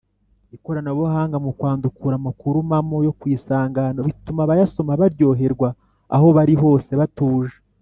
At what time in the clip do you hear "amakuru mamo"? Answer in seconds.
2.17-2.97